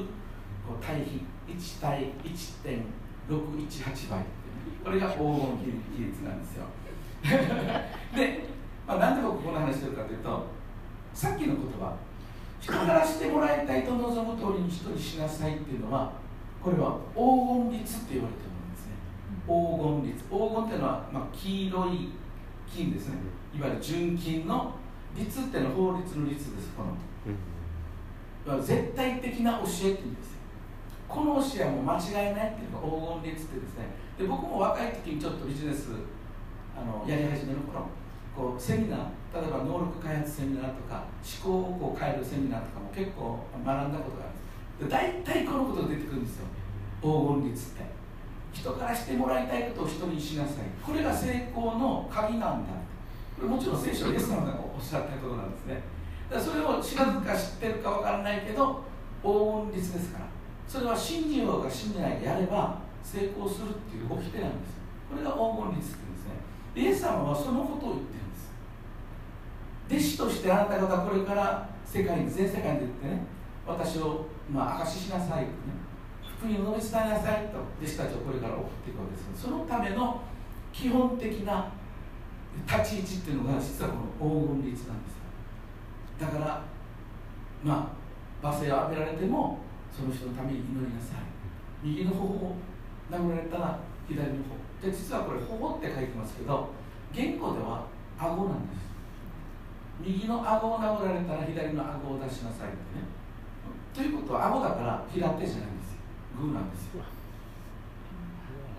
[0.66, 4.24] こう対比1対1.618倍
[4.84, 6.64] これが黄金比率なんですよ。
[8.16, 8.48] で、
[8.86, 10.46] まあ、なんで僕この話してるかというと
[11.12, 11.94] さっきの言葉
[12.60, 16.12] 人からしてもらいたいと望む通りに人にしなさいっていうのは
[16.62, 18.49] これは黄金率って言われてる
[19.50, 20.22] 黄金率。
[20.30, 22.08] 黄金っていうのは、まあ、黄色い
[22.70, 23.18] 金ですね。
[23.52, 24.74] いわゆる純金の
[25.18, 26.90] 率っていうのは法律の率ですこの。
[26.90, 30.34] いわゆる絶対的な教えっていうんです。
[30.34, 30.38] よ
[31.08, 33.90] この教えはもう間違いないっていうのが黄金率ってですね。
[34.16, 35.90] で僕も若い時にちょっとビジネス
[36.78, 37.90] あのやり始めの頃
[38.36, 39.00] こうセミナー
[39.34, 41.02] 例えば能力開発セミナーとか
[41.42, 44.86] 思考をこう変えるセミナーとかも結構学んだことがあるんです。
[44.86, 46.46] で大体このことが出てくるんですよ。
[47.02, 47.89] 黄金率って
[48.52, 50.54] 人からしてもらいたいことを人にしなさい。
[50.84, 52.72] これが成功の鍵なんだ。
[53.36, 55.82] これもちろん聖書イエス様がおっしゃったことなんですね。
[56.28, 58.82] だからそれを知らずか知ってるかわからないけど
[59.22, 60.26] 黄金率ですから。
[60.68, 64.78] それは信じようが信じないかやれば成功するっていう掟なんです。
[65.10, 66.34] これが黄金率っていうんですね。
[66.76, 70.16] イエス様はそのことを言ってるんです。
[70.18, 73.24] 弟子としてあなた方これから世界に全世界に出てね
[73.66, 75.89] 私を、まあ、証ししなさいとね。
[76.40, 79.28] 福音を述べ伝えなさいと弟子たちをこれから送っていくわけです。
[79.28, 80.22] けどそのための
[80.72, 81.68] 基本的な
[82.66, 85.20] 立ち位置っていうのが実はこの黄金率なんです
[86.18, 86.62] だから
[87.62, 87.92] ま
[88.42, 89.58] あ罵声を浴びられても
[89.92, 91.28] その人のために祈りなさい。
[91.82, 92.56] 右の頬を
[93.10, 93.78] 殴られたら
[94.08, 96.68] 左の方で実はこれ頬って書いてますけど
[97.12, 97.84] 言語では
[98.18, 98.88] 顎なんです。
[100.00, 103.04] 右の顎を殴られたら左の顎を出しなさいってね。
[103.92, 105.79] ということは顎だから平手じゃないです。
[106.40, 107.04] グーなんですよ。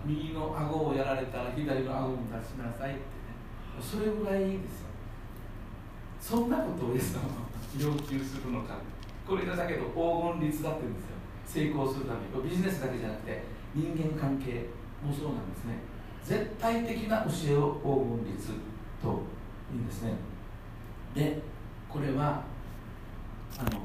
[0.04, 3.38] 右の顎をやられたら左の顎も出しなさいってね。
[3.80, 4.86] それぐらいいいですよ。
[6.20, 7.46] そんなことをイエス様は
[7.78, 8.78] 要求するのか。
[9.26, 11.70] これがだけど黄金律だって言うんですよ。
[11.70, 12.50] 成功するために。
[12.50, 13.44] ビジネスだけじゃなくて
[13.74, 14.66] 人間関係
[15.02, 15.78] もそうなんですね。
[16.24, 18.48] 絶対的な教えを黄金律
[19.02, 19.22] と
[19.70, 20.14] 言うんですね。
[21.14, 21.42] で
[21.88, 22.42] これは
[23.58, 23.82] あの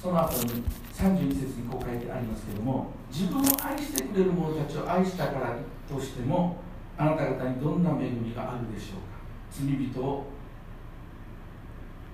[0.00, 0.64] その後に
[0.94, 5.54] 32節にこう書いてありますけども自分を愛してくれる者たちを愛したから
[5.86, 6.56] としても
[6.96, 9.20] あなた方にどんな恵みがあるでしょうか？
[9.50, 10.24] 罪人を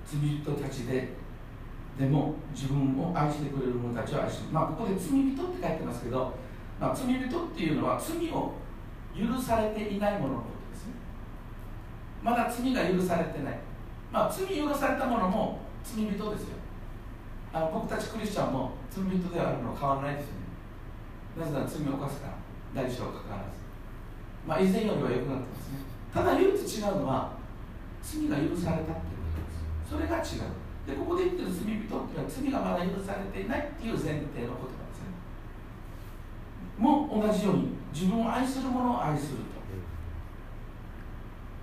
[0.05, 1.17] 罪人たちで
[1.97, 6.35] でも自分を愛してくれる者たちを愛してまあここで罪人って書いてますけど、
[6.81, 8.55] まあ、罪人っていうのは罪を
[9.15, 10.95] 許されていない者のことですね。
[12.23, 13.59] まだ罪が許されてない。
[14.13, 16.57] まあ罪許された者も罪人ですよ。
[17.53, 20.38] あ僕たちクリスチャンも罪人であるのは変わらないですよ。
[21.39, 22.35] なぜなら罪を犯すから
[22.75, 23.63] 代償かかわらず。
[24.47, 25.79] まあ以前よりは良くなってますね。
[26.13, 27.33] ただ唯一違うのは
[28.03, 29.91] 罪が許されたっていうことです。
[29.91, 30.53] それが違う。
[30.89, 35.15] でここで言ってる罪人っていうのは罪がまだ許されていないっていう前提の言葉ですね。
[36.79, 39.59] も同じように自分を愛する者を愛すると。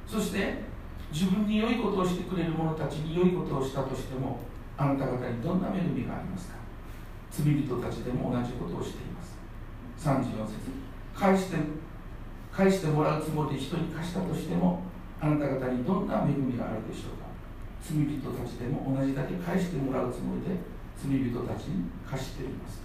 [0.06, 0.62] そして
[1.12, 4.40] 自分に良いことをしてくれる者たちに良いことをしたとしても
[4.78, 6.56] あなた方にどんな恵みがありますか。
[7.32, 9.35] 罪人たちでも同じことをしています
[10.06, 10.54] 34節
[11.16, 11.58] 返して
[12.52, 14.84] 返してもらうつもりで人に貸したとしても
[15.20, 17.26] あなた方にどんな恵みがあるでしょうか？
[17.82, 20.58] 罪人たちでも同じだけ返してもらうつもりで
[20.96, 22.82] 罪人たちに貸しています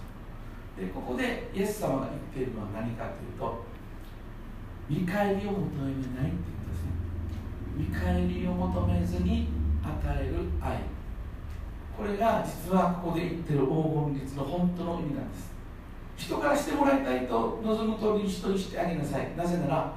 [0.77, 3.65] でここでイエス様が言っているのは何かというと
[4.89, 6.91] 見返りを求めないっていうことですね。
[7.77, 9.47] 見返りを求めずに
[9.81, 10.79] 与える愛。
[11.95, 15.50] これが実はここで言ってる黄金律の本当の意味なんです。
[16.25, 19.35] 人からしてもらいたいと望む通りに人にしてあげなさい。
[19.35, 19.93] なぜなら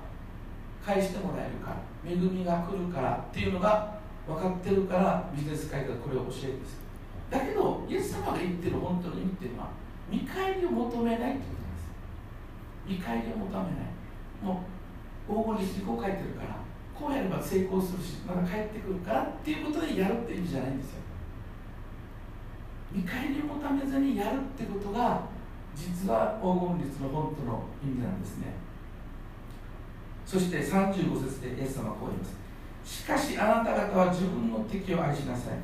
[0.85, 1.77] 返してもらえるから
[2.11, 6.81] 恵みが来るからっていうのが分かってるからビジネス界がこれを教えるんです。
[7.31, 9.68] だけどイエス様が言ってる本当の意味っていうのは
[10.11, 11.89] 見返りを求めないってことなんです。
[12.87, 13.72] 見返りを求めない。
[14.43, 14.62] も
[15.29, 16.57] う黄金律にこう書いてるから
[16.95, 21.01] こうやれば成功するしまた帰ってくるからっていうことでやるって意味じゃないんですよ。
[22.93, 25.22] 見返りを求めずにやるってことが
[25.77, 28.55] 実は黄金律の本当の意味なんですね。
[30.25, 32.37] そして35節でイエス様はこう言います。
[32.85, 35.55] しかしあなた方は自分の敵を愛しなさい。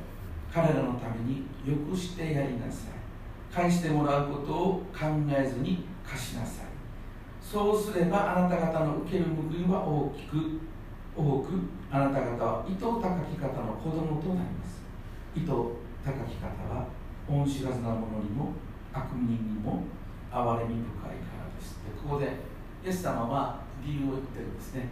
[0.53, 3.53] 彼らのためによくしてやりなさい。
[3.53, 6.65] 返してもらうことを考えずに貸しなさい。
[7.41, 10.59] そうすればあなた方の受ける報いは大きく
[11.15, 11.47] 多く
[11.91, 14.81] あなた方は糸高き方の子供となります。
[15.35, 16.87] 糸高き方は
[17.27, 18.53] 恩知らずな者にも
[18.93, 19.83] 悪人にも
[20.31, 21.83] 憐れみ深いからです。
[21.83, 22.25] でここで
[22.83, 24.87] イエス様は理由を言ってるんですね。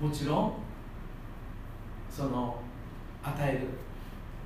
[0.00, 0.52] もちろん
[2.10, 2.60] その
[3.22, 3.68] 与える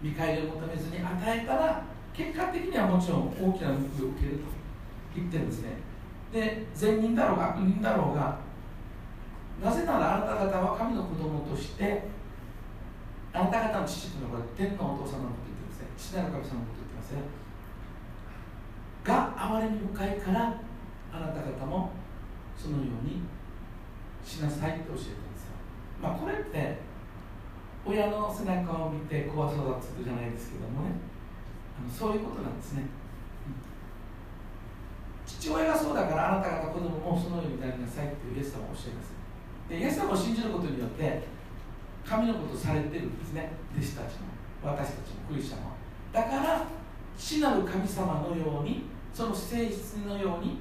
[0.00, 1.82] 見返りを求めずに与えたら
[2.12, 3.76] 結果的にはもちろん大きな報い
[4.06, 4.44] を受けると
[5.14, 5.70] 言ってるんですね。
[6.32, 8.38] で善人だろうが悪人だろうが
[9.62, 12.08] なぜならあなた方は神の子供として
[13.32, 15.88] あなた方の父というのは天のお父様のこと言ってますね。
[15.96, 17.20] 父なる神様のこと言ってますね。
[19.06, 20.54] が憐れみ深いから
[21.12, 21.90] あなた方も
[22.58, 23.22] そのように
[24.24, 25.54] しなさいって教えてるんですよ。
[26.02, 26.78] まあこれって
[27.86, 30.98] 親の背中を見て子は育つじゃないですけどもね。
[31.78, 32.82] あのそういうことなんですね、
[35.26, 39.14] 父親がそうだからあなた方子供もそのようになりなさいっていうイエス様を教えます。
[39.68, 41.22] でイエス様を信じることによって
[42.04, 43.52] 神のことされてるんですね。
[43.76, 44.26] 弟子たちも
[44.64, 45.70] 私たちもクリスチャンも。
[46.12, 46.66] だから
[47.18, 50.58] 父なる神様のようにその性質のように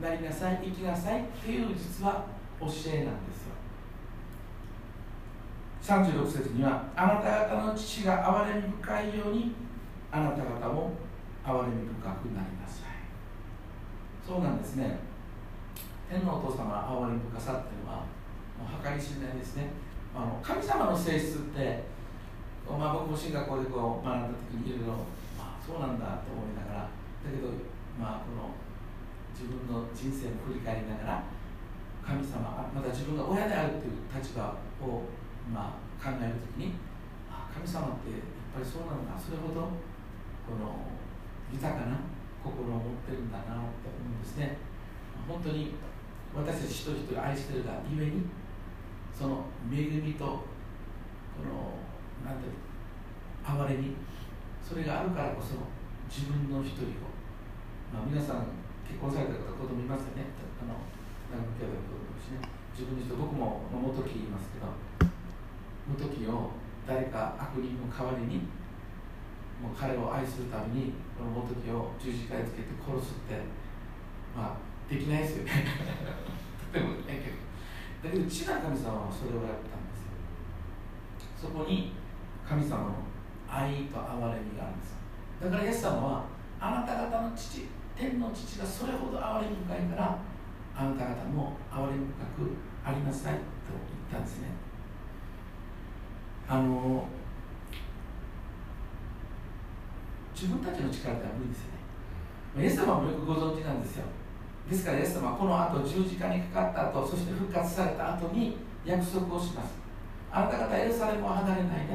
[0.00, 2.24] なりなさい生きなさいっていう実は
[2.60, 3.56] 教えなんですよ。
[5.82, 9.56] 36節にはあなた方の父が憐れみ深いように
[10.12, 10.92] あなた方も
[11.44, 13.02] 憐れみ深くなりなさい。
[14.24, 15.00] そうなんですね。
[16.08, 17.96] 天のお父様の憐れみ深さっていうのは
[18.54, 19.70] もう計り知れないですね。
[20.14, 21.82] あの神様の性質って、
[22.70, 24.94] まあ、僕も進学校でこう学んだ時にいろいろ、
[25.36, 26.88] まあ、そうなんだと思いながらだ
[27.34, 27.50] けど、
[27.98, 28.52] まあ、この
[29.32, 31.24] 自分の人生を振り返りながら
[32.04, 35.08] 神様また自分が親であるという立場を、
[35.52, 36.78] まあ、考える時に
[37.52, 39.72] 神様ってやっぱりそうなのかそれほど
[40.46, 40.86] この
[41.50, 41.98] 豊かな
[42.44, 44.56] 心を持ってるんだなって思うんですね。
[45.26, 45.74] 本当に
[46.36, 48.22] 私たち一人一人愛してるがゆえに
[49.10, 50.44] その恵みとこ
[51.42, 51.80] の
[52.22, 52.54] なんていう
[53.42, 53.96] 憐れみ
[54.62, 55.54] それがあるからこそ
[56.08, 57.15] 自分の一人を、
[57.96, 58.52] まあ、皆さん
[58.84, 60.28] 結婚された方子供いますよね。
[60.60, 60.84] あの
[61.32, 62.44] 長野兄弟の子供ですね。
[62.76, 64.68] 自分の人僕も元木言いますけど
[65.88, 66.52] 元木を
[66.84, 68.44] 誰か悪人の代わりに
[69.64, 73.40] もう彼を愛するためにこの元木を十字架につけて殺すって
[74.36, 75.64] まあできないですよね。
[76.68, 77.32] とてもね
[78.04, 81.48] だけど父な神様はそれをやったんですよ。
[81.48, 81.96] そこに
[82.44, 83.08] 神様の
[83.48, 84.94] 愛と憐れみがあるんです
[85.40, 86.24] だからイエス様は
[86.60, 90.18] あなた方の父天の父がそれほど憐れみ深いから
[90.76, 93.40] あなた方も憐れみ深くありなさいと
[94.12, 94.48] 言ったんですね。
[96.46, 97.08] あの
[100.34, 102.62] 自分たちの力では無理ですよね。
[102.62, 104.04] イエス様もよくご存知なんですよ。
[104.68, 109.72] ですからイエス様はこの後十字架にかかった後そして復活された後に約束をします。
[110.30, 111.94] あなた方エルサレムを離れないで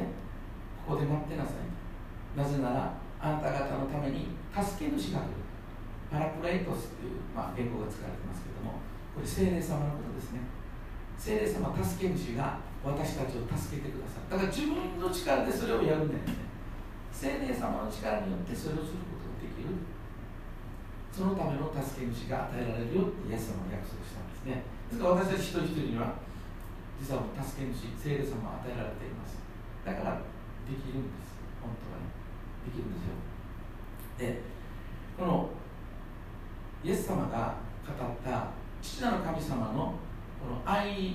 [0.84, 2.38] ここで待ってなさい。
[2.38, 5.41] なぜならあなた方のために助け主が来る
[6.12, 8.76] パラクレイトスという、まあ、言語が使われてますけども
[9.16, 10.44] これ聖霊様のことですね。
[11.16, 14.28] 聖霊様助け主が私たちを助けてくださる。
[14.28, 16.44] だから自分の力でそれをやるんだよね。
[17.08, 19.72] 聖霊様の力によってそれをすることができる。
[21.12, 24.68] そのための助け主が与えられるよってイエス様は約束したんですね。
[24.92, 26.16] ですから私たち一人一人には
[27.00, 29.40] 実は助け主聖霊様は与えられています。
[29.84, 30.20] だから
[30.68, 31.36] できるんです。
[31.60, 32.12] 本当はね。
[32.66, 33.16] できるんですよ。
[34.18, 34.42] で
[35.14, 35.61] この
[36.84, 37.54] イエス様が
[37.86, 38.48] 語った
[38.82, 39.94] 父なる神様の
[40.42, 41.14] この愛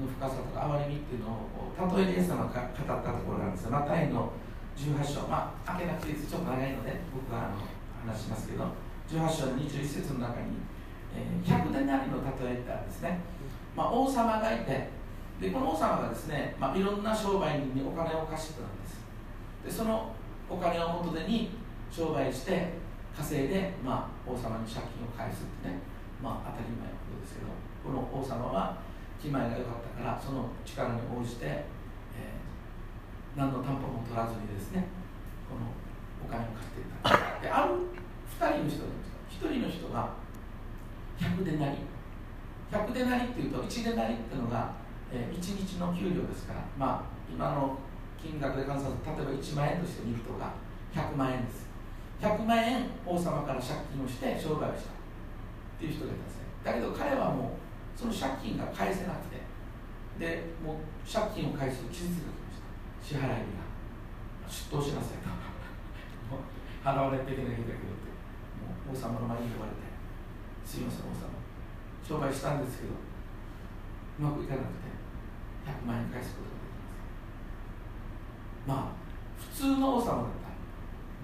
[0.00, 4.32] の深さとか憐れみっていうのを例えイエス様が語ったところなんですよマタイの
[4.76, 8.64] 18章、まあ、開けなくていいです、ちょっと長いので、僕はあの話しますけど、
[9.08, 10.58] 18章の21節の中に、
[11.14, 13.20] えー、100年なりの例えってあるんですね。
[13.76, 14.88] まあ、王様がいて、
[15.40, 19.04] でこの王様がですね、まあ、いろんな商売にお金を貸してたんです。
[19.64, 20.12] で、その
[20.50, 21.50] お金を元手に
[21.90, 22.72] 商売して、
[23.16, 25.78] 稼いで、まあ、王様に借金を返すってね、
[26.22, 28.82] まあ、当たり前のことですけど、この王様は、
[29.20, 31.64] 気前が良かったから、その力に応じて、
[33.36, 34.86] 何の担保も取らずにですね
[35.50, 35.66] この
[36.22, 37.42] お金を貸していた。
[37.42, 37.74] である
[38.38, 40.14] 2人の人なんです1人の人が
[41.18, 41.78] 100でなり。
[42.70, 44.74] 100でなりっていうと1でなりっていうのが、
[45.12, 47.78] えー、1日の給料ですからまあ今の
[48.18, 50.54] 金額で換算すると例えば1万円として見るとが
[50.94, 51.63] 100万円です。
[52.24, 54.96] 100万円王様から借金をして商売をしたっ
[55.76, 56.48] ていう人がいたんですね。
[56.64, 59.44] だけど彼はもうその借金が返せなくて
[60.16, 62.32] でもう借金を返す期日が
[63.04, 63.64] 支払いにが。
[64.48, 65.28] 出頭しなさいと。
[66.84, 68.08] 払われていけないんだけどって。
[68.60, 69.84] もう王様の前に呼ばれて。
[70.64, 71.28] すいません王様。
[72.04, 74.92] 商売したんですけどうまくいかなくて
[75.64, 76.76] 100万円返すことができ
[78.68, 78.76] ません。
[78.76, 78.96] まあ
[79.40, 80.43] 普通の王様だった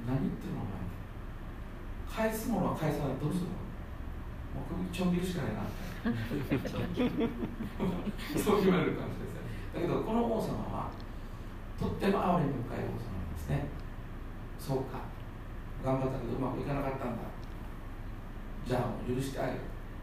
[0.07, 2.28] 何言ってるのお前。
[2.30, 3.18] 返すものは返さない。
[3.20, 3.61] どうするの？
[4.51, 6.11] もう首ちょん切るしかないなって。
[8.34, 10.90] そう言われるかもしれないだけどこの王様は
[11.78, 13.70] とっても哀れみ深い王様なんですね。
[14.59, 15.07] そうか。
[15.86, 17.30] 頑張ったけどうまくいかなかったんだ。
[18.66, 19.61] じゃあ許してあげる。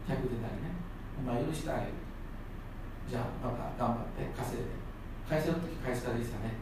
[0.08, 0.72] 100でなりね。
[1.20, 2.00] お前許してあげる。
[3.06, 4.72] じゃあまた頑張って稼いで。
[5.28, 6.56] 返せる時返したらいいさね。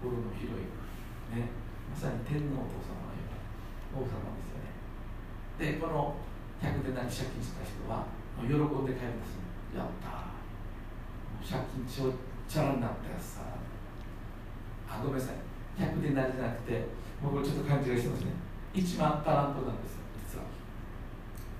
[0.00, 0.64] 心の広い。
[1.36, 1.52] ね。
[1.92, 4.72] まさに天皇お父様のような王様ですよね。
[5.60, 6.16] でこの
[6.64, 8.08] 100でなり借金した人は
[8.40, 8.56] 喜ん
[8.88, 9.36] で帰るんです
[9.76, 10.32] やった
[11.44, 12.14] 借金ちょ
[12.48, 13.52] ちゃらになったやつさ。
[14.88, 15.36] あごめんなさい。
[15.80, 16.84] 100でなりじゃなくて
[17.22, 18.32] 僕ちょっと勘違いしてますね。
[18.74, 20.44] 1万タラントなんですよ実は。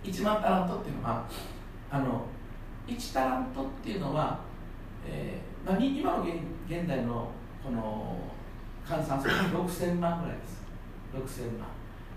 [0.05, 1.25] 1万タラントっていうのは
[1.91, 2.27] あの
[2.87, 4.41] 1タラントっていうのは、
[5.07, 6.35] えーまあ、今の現
[6.69, 7.31] 現代の
[7.63, 8.17] この
[8.93, 11.41] 換算すると6000万ぐらいです。
[11.41, 11.69] 6000万。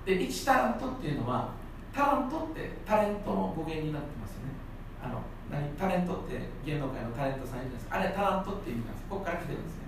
[0.06, 1.50] で1タラントっていうのは
[1.94, 4.54] タラントってタレントの語源になってますよね。
[5.02, 5.70] あの何？
[5.80, 7.96] タレントって芸能界のタレントさんいるじゃないですか。
[7.96, 9.06] あれタラントって意味なんです。
[9.10, 9.88] ここから来てるんですね。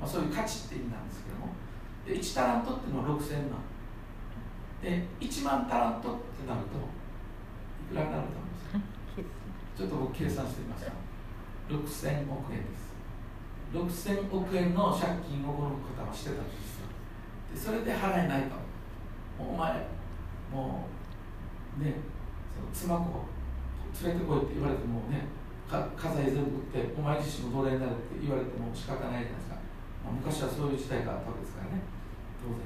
[0.00, 1.54] まあ、そういう価値って意味なんですけども。
[2.04, 3.62] で1タラントっていうのは6000万。
[4.82, 8.82] で1万タラントってなるといくらになると思いま
[9.14, 9.22] す？
[9.76, 10.92] ちょっと僕計算してみました
[11.68, 12.85] 6000億円です
[13.74, 16.86] 6000億円の借金をこの方はしてたんですよ。
[17.52, 18.56] でそれで払えないと。
[19.38, 19.86] お前
[20.52, 20.88] も
[21.78, 22.00] うね
[22.72, 23.26] その妻子
[24.04, 25.28] 連れてこいって言われてもね
[25.68, 29.58] 家財全部売ってお前自身も奴隷になるって言われても仕方ないじゃないですか。
[30.06, 31.82] 昔はそういう時代があったわけですからね。
[32.40, 32.62] 当然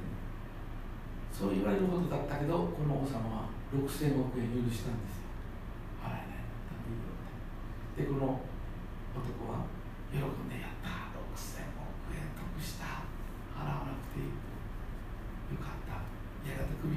[1.33, 5.33] そう言われるほどだったけどこの王様は6000億円許したんですよ。
[6.05, 6.47] 払えない
[7.97, 8.39] でこの
[9.17, 9.65] 男は
[10.13, 10.23] 喜ん
[10.53, 13.09] でやった6000億円得した
[13.57, 14.37] 払わなくていい
[15.57, 16.05] よかった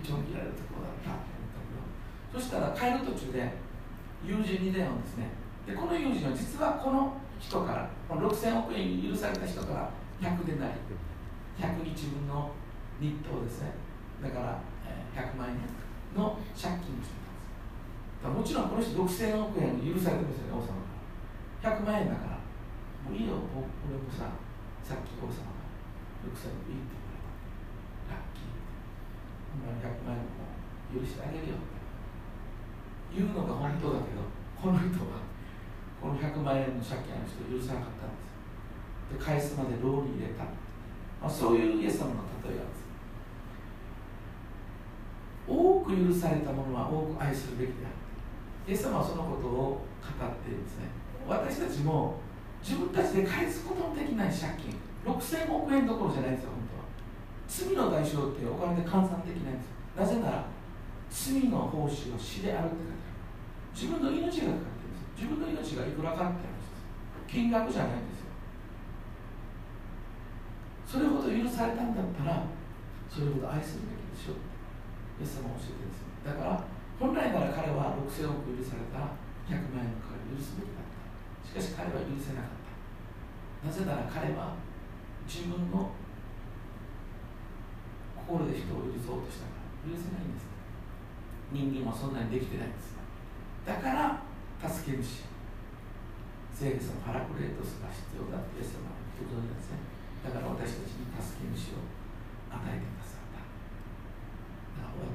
[0.04, 1.16] やがて首ちょん切られるところだった。
[1.16, 3.56] と思ったけどそしたら帰る途中で
[4.24, 5.32] 友人に出会うんですね。
[5.66, 10.76] でこの友人は実はこの人からこの6000億円許された人から100でない
[11.60, 12.52] 100日分の
[13.00, 13.72] 日当ですね。
[14.24, 14.60] だから、
[15.14, 15.60] 100万円
[16.16, 17.20] の借金をして
[18.24, 18.44] たんです。
[18.44, 20.96] だもちろんこの人6000億円許されてますよね王様か
[21.70, 21.76] ら。
[21.76, 22.44] 100万円だから。
[23.04, 24.32] もういいよ俺もさ
[24.80, 25.68] さっき王様が
[26.24, 27.28] 6000億いいって言われ
[28.08, 30.50] たラッキーお前100万円も
[30.90, 31.78] 許してあげるよって
[33.14, 34.26] 言うのが本当だけど
[34.58, 35.22] この人は
[36.02, 38.34] この100万円の借金ある人を許さなかったんです。
[39.14, 40.44] で返すまで牢に入れた、
[41.22, 42.84] まあ、そういうイエス様の例えなんです。
[45.48, 48.04] 多く許されたものは多く愛するべきである。
[48.66, 50.88] イエス様はそのことを語っているんですね
[51.28, 52.16] 私たちも
[52.64, 56.53] 自分たちで返すことのできない借金6000億円どころじゃないんですよ。
[57.48, 60.46] 罪の代償ってお金で換算できないんですよなぜなら
[61.10, 63.14] 罪の報酬は死であるって書いてある
[63.74, 66.74] 自分の命がかかってるんです自分の命がいくらかってるんです
[67.30, 68.34] 金額じゃないんですよ
[70.86, 72.46] それほど許されたんだったら
[73.10, 76.66] それほど愛するべきでしょうイエス様は教えてるんですよだから
[76.98, 79.14] 本来なら彼は6000億許されたら
[79.50, 81.02] 100万円の彼を許すべきだった
[81.42, 84.58] しかし彼は許せなかったなぜなら彼は
[85.26, 85.94] 自分の
[88.26, 89.64] 心で人を許そうとしたから。
[89.84, 90.48] 許せないんです
[91.52, 92.96] 人間はそんなにできてないんです
[93.68, 94.24] だから
[94.64, 95.28] 助け主
[96.56, 99.82] 聖霊様パラクレートスが必要だってイエス様はご存知ですね。
[100.24, 101.84] だから私たちに助け主を
[102.54, 103.42] 与えてくださった。
[104.80, 105.10] だから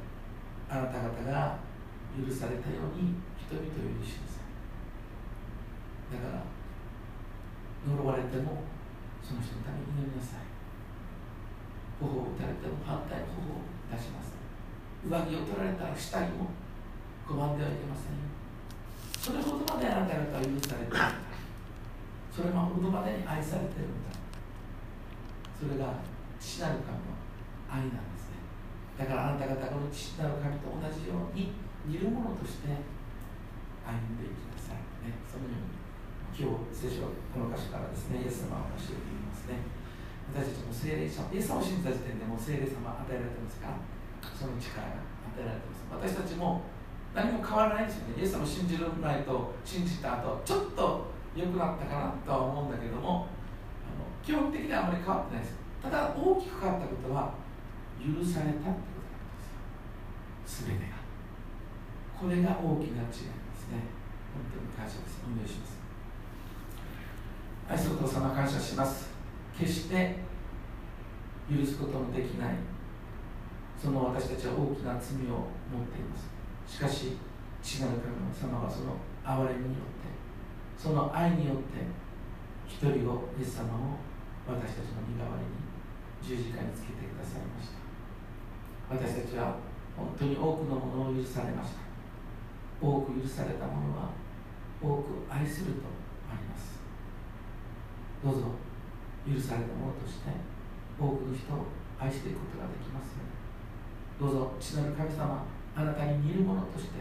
[0.68, 1.62] あなた方が
[2.18, 4.42] 許されたように人々を許しなさ
[6.10, 6.18] い。
[6.18, 6.42] だから
[7.86, 8.66] 呪われても
[9.22, 10.57] その人のために祈りなさい。
[11.98, 14.38] 頬を打たれても反対の頬を出します。
[15.02, 16.50] 上着を取られたら下着も
[17.26, 18.24] 拒んではいけませんよ。
[19.18, 20.94] それほどまであなた方は許されている。
[20.94, 21.12] んだ
[22.30, 24.14] それほどまでに愛されているんだ。
[25.58, 25.98] それが
[26.38, 27.18] 父なる神の
[27.66, 28.46] 愛なんですね。
[28.94, 31.50] だからあなた方この父なる神と同じように
[31.86, 32.70] 似るものとして
[33.82, 35.78] 歩んでいきなさい、ね、そのように
[36.30, 39.77] 今日聖書この箇所からですねイエス様は教えていますね。
[40.34, 43.68] 私たちも聖霊者イエス様を信じた時点でもう聖霊様与えられてますか？
[43.68, 43.78] ら
[44.36, 45.00] その力が
[45.34, 46.12] 与えられてます。
[46.12, 46.62] 私たちも
[47.14, 48.20] 何も変わらないですよね。
[48.20, 53.26] イエス様を信じる前と信じた後ちょっと良くなったかなとは思うんだけども
[53.86, 55.56] あの基本的にはあまり変わってないです。
[55.82, 57.32] ただ大きく変わったことは
[57.98, 60.68] 許されたってことなんですよ。
[60.68, 60.98] 全てが。
[62.18, 63.88] これが大きな違いですね。
[64.34, 65.22] 本当に感謝です。
[65.24, 65.78] お願いします。
[67.70, 69.17] 愛するお父様感謝します。
[69.58, 70.14] 決して
[71.50, 72.54] 許すことのできない。
[73.76, 76.30] その私たちは大きな罪を持っています。
[76.66, 77.16] しかし
[77.62, 78.94] 父なる神様はその
[79.24, 80.08] 憐れみによって
[80.76, 81.82] その愛によって
[82.66, 83.98] 一人をイエス様を
[84.46, 85.58] 私たちの身代わりに
[86.22, 87.78] 十字架につけてくださいました。
[88.94, 89.56] 私たちは
[89.96, 91.80] 本当に多くのものを許されました。
[92.80, 94.10] 多く許されたものは
[94.80, 95.82] 多く愛すると
[96.30, 96.78] あります。
[98.22, 98.67] どうぞ
[99.28, 100.32] 許されたものとして
[100.96, 101.68] 多くの人を
[102.00, 104.32] 愛していくことができますように。
[104.32, 105.44] どうぞ父なる神様
[105.76, 106.98] あなたに似るものとして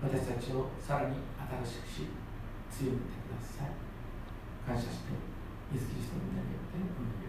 [0.00, 1.18] 私たちをさらに
[1.66, 2.08] 新しく
[2.72, 3.74] し強めてください。
[4.64, 5.12] 感謝して
[5.72, 7.27] イエス・キリストの皆によってお願い